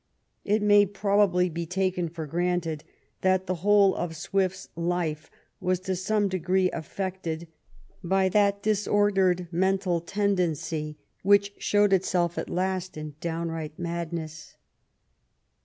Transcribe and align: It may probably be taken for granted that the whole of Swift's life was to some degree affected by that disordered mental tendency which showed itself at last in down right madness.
It 0.43 0.63
may 0.63 0.87
probably 0.87 1.47
be 1.47 1.67
taken 1.67 2.09
for 2.09 2.25
granted 2.25 2.83
that 3.21 3.45
the 3.45 3.53
whole 3.61 3.93
of 3.93 4.15
Swift's 4.15 4.67
life 4.75 5.29
was 5.59 5.79
to 5.81 5.95
some 5.95 6.27
degree 6.27 6.71
affected 6.71 7.47
by 8.03 8.27
that 8.29 8.63
disordered 8.63 9.47
mental 9.51 9.99
tendency 10.01 10.97
which 11.21 11.53
showed 11.59 11.93
itself 11.93 12.39
at 12.39 12.49
last 12.49 12.97
in 12.97 13.13
down 13.21 13.49
right 13.51 13.77
madness. 13.77 14.57